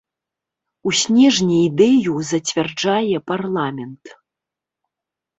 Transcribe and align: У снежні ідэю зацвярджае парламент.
У 0.91 0.93
снежні 1.01 1.57
ідэю 1.67 2.15
зацвярджае 2.29 3.17
парламент. 3.33 4.03